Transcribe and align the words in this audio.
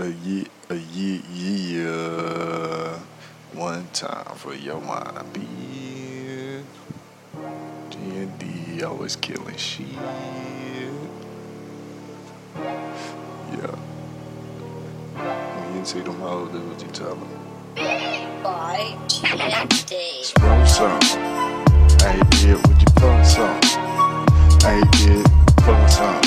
a 0.00 0.08
year, 0.24 0.44
a 0.70 0.74
year, 0.74 1.20
year. 1.30 2.98
One 3.52 3.86
time 3.92 4.34
for 4.36 4.54
your 4.54 4.80
mind, 4.80 5.32
be 5.34 6.62
D&D 7.90 8.82
always 8.82 9.16
killing 9.16 9.56
shit. 9.56 9.86
Yeah. 13.52 13.76
When 15.16 15.78
you 15.78 15.84
see 15.84 16.00
them 16.00 16.18
hoes, 16.20 16.50
that's 16.52 16.64
what 16.64 16.82
you 16.82 16.88
tell 16.88 17.16
them. 17.16 17.28
by. 18.42 18.96
Roll 20.40 20.66
some. 20.66 21.00
Hey, 22.00 22.20
kid, 22.30 22.56
would 22.66 22.80
you 22.80 22.88
fuck 22.98 23.24
some? 23.26 23.60
Hey, 24.62 24.80
kid, 24.92 25.26
fuck 25.60 25.88
some. 25.90 26.19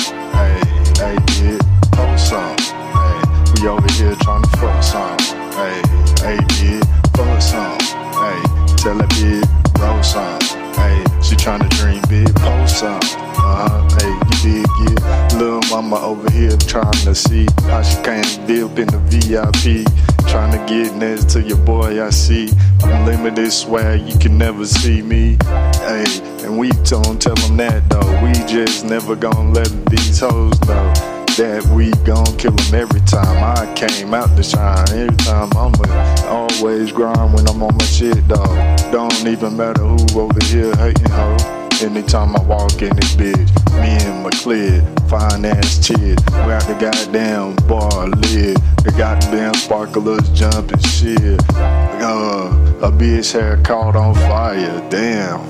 Kid, 6.48 6.84
fuck 7.16 7.40
some. 7.40 7.78
Hey, 8.20 8.40
tell 8.76 8.96
that 8.98 9.10
bitch, 9.16 9.80
roll 9.80 10.02
some. 10.02 10.40
Hey, 10.74 11.04
she 11.22 11.36
trying 11.36 11.60
to 11.60 11.68
dream 11.76 12.02
big, 12.08 12.34
post 12.36 12.80
some. 12.80 13.00
Uh-huh, 13.36 13.88
hey, 14.00 14.10
you 14.10 14.62
did 14.62 14.66
get 14.78 15.34
little 15.38 15.62
mama 15.70 15.96
over 15.96 16.30
here 16.30 16.56
trying 16.56 16.92
to 17.04 17.14
see 17.14 17.46
how 17.62 17.82
she 17.82 17.96
can't 18.02 18.46
dip 18.46 18.78
in 18.78 18.88
the 18.88 18.98
VIP. 19.10 19.86
Trying 20.28 20.52
to 20.52 20.58
get 20.66 20.94
next 20.94 21.30
to 21.30 21.42
your 21.42 21.58
boy, 21.58 22.04
I 22.04 22.10
see. 22.10 22.50
Unlimited 22.82 23.52
swag, 23.52 24.00
you 24.02 24.18
can 24.18 24.38
never 24.38 24.66
see 24.66 25.02
me. 25.02 25.36
Hey, 25.84 26.04
and 26.44 26.58
we 26.58 26.70
don't 26.84 27.20
tell 27.20 27.34
them 27.36 27.56
that 27.58 27.88
though. 27.90 28.22
We 28.22 28.32
just 28.46 28.84
never 28.84 29.14
gonna 29.14 29.52
let 29.52 29.86
these 29.86 30.20
hoes 30.20 30.60
know 30.66 31.13
that 31.36 31.66
we 31.74 31.90
gon' 32.04 32.36
kill 32.36 32.52
them 32.52 32.74
every 32.74 33.00
time. 33.00 33.42
I 33.42 33.72
came 33.74 34.14
out 34.14 34.36
to 34.36 34.42
shine 34.42 34.88
every 34.90 35.16
time. 35.18 35.50
I'ma 35.56 35.82
always 36.28 36.92
grind 36.92 37.34
when 37.34 37.48
I'm 37.48 37.62
on 37.62 37.76
my 37.76 37.84
shit, 37.84 38.26
dog. 38.28 38.48
Don't 38.92 39.26
even 39.26 39.56
matter 39.56 39.82
who 39.82 40.20
over 40.20 40.44
here 40.44 40.74
hating 40.76 41.10
hoe. 41.10 41.36
Anytime 41.82 42.36
I 42.36 42.42
walk 42.44 42.80
in 42.82 42.94
this 42.94 43.16
bitch, 43.16 43.50
me 43.82 43.98
and 44.06 44.24
McClear, 44.24 44.78
fine 45.10 45.44
ass 45.44 45.84
chick, 45.84 45.98
we 45.98 46.52
out 46.52 46.62
the 46.68 46.76
goddamn 46.78 47.56
bar 47.66 48.08
lid. 48.08 48.56
The 48.84 48.94
goddamn 48.96 49.54
sparklers 49.54 50.28
jumping 50.30 50.78
shit. 50.78 51.40
Uh, 51.50 52.54
a 52.80 52.92
bitch 52.92 53.32
hair 53.32 53.56
caught 53.64 53.96
on 53.96 54.14
fire, 54.14 54.88
damn. 54.88 55.40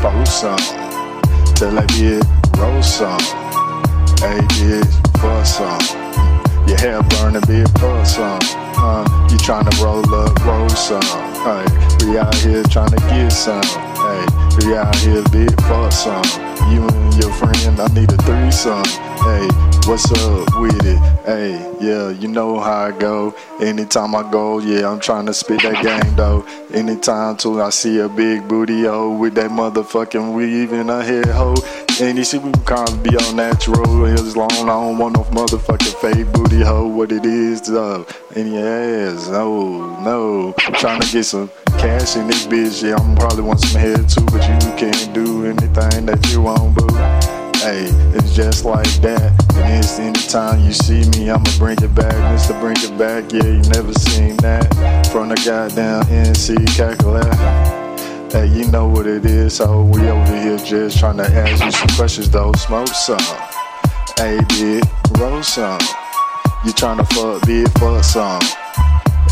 For 0.00 0.24
some, 0.24 0.56
tell 1.56 1.74
that 1.74 1.88
bitch 1.88 2.58
roll 2.58 2.82
some. 2.82 3.45
Hey 4.18 4.38
bitch, 4.56 5.20
for 5.20 5.44
some. 5.44 5.80
Your 6.66 6.78
hair 6.78 7.02
burning, 7.02 7.42
bitch, 7.42 7.68
for 7.78 8.04
some. 8.04 8.38
Uh, 8.78 9.04
you 9.30 9.36
tryna 9.38 9.72
roll 9.82 10.14
up, 10.14 10.44
roll 10.44 10.68
some. 10.70 11.02
Hey, 11.44 12.06
we 12.06 12.18
out 12.18 12.34
here 12.36 12.62
tryna 12.64 12.98
get 13.10 13.30
some. 13.30 13.95
Hey, 14.16 14.26
we 14.66 14.74
out 14.74 14.96
here, 14.96 15.22
big 15.30 15.60
for 15.62 15.90
some. 15.90 16.24
You 16.72 16.88
and 16.88 17.14
your 17.22 17.32
friend, 17.34 17.78
I 17.78 17.86
need 17.88 18.10
a 18.10 18.16
threesome. 18.16 18.82
Hey, 19.26 19.46
what's 19.86 20.10
up 20.10 20.58
with 20.58 20.86
it? 20.86 20.98
Hey, 21.26 21.52
yeah, 21.80 22.08
you 22.10 22.28
know 22.28 22.58
how 22.58 22.86
I 22.86 22.92
go. 22.92 23.34
Anytime 23.60 24.14
I 24.14 24.28
go, 24.30 24.58
yeah, 24.58 24.88
I'm 24.90 25.00
trying 25.00 25.26
to 25.26 25.34
spit 25.34 25.60
that 25.62 25.82
game 25.82 26.16
though. 26.16 26.46
Anytime 26.72 27.36
too, 27.36 27.60
I 27.60 27.68
see 27.68 27.98
a 27.98 28.08
big 28.08 28.48
booty 28.48 28.84
hoe 28.84 29.14
with 29.16 29.34
that 29.34 29.50
motherfucking 29.50 30.34
weave 30.34 30.72
in 30.72 30.88
her 30.88 31.02
head 31.02 31.26
hoe. 31.26 31.56
And 32.00 32.16
you 32.16 32.24
see, 32.24 32.38
we 32.38 32.52
kind 32.64 33.02
be 33.02 33.16
all 33.16 33.32
natural 33.34 34.06
as 34.06 34.36
long. 34.36 34.50
I 34.52 34.66
don't 34.66 34.98
want 34.98 35.16
no 35.16 35.24
motherfucking 35.24 35.94
fake 36.00 36.32
booty 36.32 36.62
hoe. 36.62 36.86
What 36.86 37.12
it 37.12 37.24
is, 37.26 37.62
though. 37.62 38.06
Your 38.34 39.08
ass, 39.08 39.28
no, 39.28 39.98
no. 40.02 40.54
I'm 40.58 40.74
Trying 40.74 41.00
to 41.00 41.10
get 41.10 41.24
some 41.24 41.50
cash 41.78 42.16
in 42.16 42.26
this 42.26 42.46
bitch. 42.46 42.82
Yeah, 42.82 42.96
I'm 42.96 43.16
probably 43.16 43.42
want 43.42 43.60
some 43.60 43.80
head 43.80 44.05
but 44.14 44.42
you 44.46 44.72
can't 44.76 45.12
do 45.12 45.46
anything 45.46 46.06
that 46.06 46.30
you 46.30 46.42
want, 46.42 46.74
boo. 46.76 46.86
Hey, 47.58 47.90
it's 48.16 48.34
just 48.34 48.64
like 48.64 48.86
that. 49.02 49.32
And 49.56 49.84
it's 49.84 49.98
anytime 49.98 50.60
you 50.64 50.72
see 50.72 51.08
me, 51.10 51.30
I'ma 51.30 51.50
bring 51.58 51.78
it 51.82 51.94
back. 51.94 52.14
Mr. 52.32 52.58
Bring 52.60 52.76
it 52.78 52.96
back, 52.96 53.32
yeah, 53.32 53.42
you 53.42 53.62
never 53.70 53.92
seen 53.92 54.36
that. 54.38 54.66
From 55.10 55.30
the 55.30 55.36
goddamn 55.44 56.04
NC 56.04 56.66
calculator. 56.76 57.34
Hey, 58.30 58.46
you 58.46 58.70
know 58.70 58.86
what 58.86 59.06
it 59.06 59.24
is, 59.24 59.56
so 59.56 59.82
we 59.82 60.08
over 60.08 60.40
here 60.40 60.58
just 60.58 60.98
trying 60.98 61.16
to 61.16 61.26
ask 61.26 61.64
you 61.64 61.70
some 61.72 61.88
questions 61.96 62.30
though. 62.30 62.52
Smoke 62.52 62.88
some. 62.88 63.18
Hey, 64.16 64.38
big, 64.50 64.84
roll 65.18 65.42
some. 65.42 65.80
You 66.64 66.72
trying 66.72 66.98
to 66.98 67.04
fuck, 67.14 67.44
big, 67.46 67.68
fuck 67.78 68.04
some. 68.04 68.40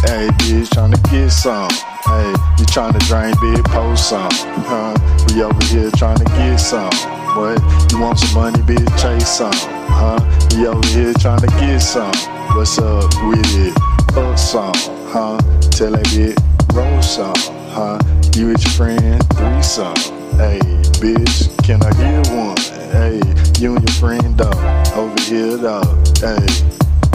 Hey, 0.05 0.29
bitch, 0.45 0.71
trying 0.71 0.93
to 0.93 1.01
get 1.11 1.31
some. 1.31 1.71
Hey, 2.05 2.35
you 2.59 2.67
trying 2.67 2.93
to 2.93 2.99
drain, 3.07 3.35
big, 3.41 3.65
post 3.65 4.11
some. 4.11 4.29
Huh? 4.69 4.95
We 5.29 5.43
over 5.43 5.65
here 5.65 5.91
trying 5.97 6.19
to 6.19 6.25
get 6.25 6.59
some. 6.59 6.93
What? 7.35 7.59
You 7.91 7.99
want 8.01 8.19
some 8.19 8.35
money, 8.35 8.59
bitch, 8.61 8.87
chase 9.01 9.29
some. 9.29 9.51
Huh? 9.89 10.21
We 10.55 10.67
over 10.67 10.87
here 10.89 11.15
trying 11.15 11.41
to 11.41 11.47
get 11.59 11.81
some. 11.81 12.13
What's 12.55 12.79
up 12.79 13.11
with 13.27 13.47
it? 13.57 13.73
Fuck 14.13 14.37
some. 14.37 14.75
Huh? 15.09 15.39
Tell 15.71 15.93
that 15.93 16.05
bitch, 16.13 16.37
roll 16.75 17.01
some. 17.01 17.35
Huh? 17.73 17.99
You 18.37 18.49
with 18.49 18.63
your 18.63 18.73
friend, 18.73 19.25
threesome. 19.33 19.97
Hey, 20.37 20.61
bitch, 21.01 21.49
can 21.65 21.83
I 21.83 21.91
get 21.93 22.29
one? 22.29 22.57
Hey, 22.93 23.23
you 23.59 23.75
and 23.75 23.89
your 23.89 23.97
friend, 23.97 24.37
dog. 24.37 24.55
Over 24.95 25.21
here, 25.23 25.57
dog. 25.57 26.07
Hey, 26.19 26.47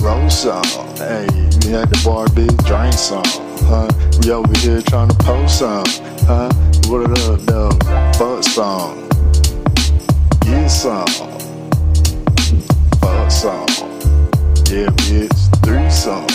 roll 0.01 0.29
some. 0.29 0.63
Hey, 0.97 1.27
we 1.69 1.75
at 1.75 1.89
the 1.89 2.01
bar, 2.03 2.25
bitch, 2.27 2.57
drink 2.65 2.93
some. 2.93 3.23
Huh? 3.67 3.87
We 4.21 4.31
over 4.31 4.57
here 4.59 4.81
trying 4.81 5.09
to 5.09 5.15
post 5.17 5.59
some. 5.59 5.83
Huh? 6.25 6.49
What 6.87 7.11
it 7.11 7.19
up, 7.29 7.43
dog? 7.45 7.83
Fuck 8.15 8.43
some. 8.43 9.07
Get 10.41 10.69
some. 10.69 11.07
Fuck 12.99 13.31
some. 13.31 13.67
Yeah, 14.69 14.89
bitch, 14.97 15.39
threesome. 15.63 16.27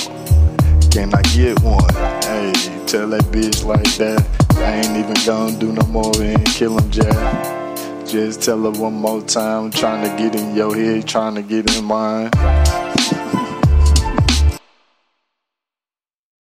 Can 0.90 1.12
I 1.12 1.22
get 1.34 1.60
one? 1.62 1.92
Hey, 2.22 2.52
tell 2.86 3.08
that 3.08 3.24
bitch 3.32 3.64
like 3.64 3.92
that. 3.96 4.24
I 4.56 4.76
ain't 4.76 4.96
even 4.96 5.16
gonna 5.26 5.58
do 5.58 5.72
no 5.72 5.86
more 5.86 6.12
and 6.22 6.46
kill 6.46 6.78
him, 6.78 6.90
Jack. 6.90 8.06
Just 8.06 8.42
tell 8.42 8.62
her 8.62 8.70
one 8.70 8.94
more 8.94 9.20
time. 9.22 9.64
I'm 9.64 9.70
trying 9.72 10.08
to 10.08 10.16
get 10.16 10.36
in 10.40 10.54
your 10.54 10.76
head, 10.76 11.08
trying 11.08 11.34
to 11.34 11.42
get 11.42 11.74
in 11.76 11.84
mine. 11.84 12.30